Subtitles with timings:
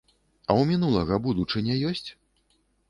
[0.49, 2.07] А ў мінулага будучыня ёсць?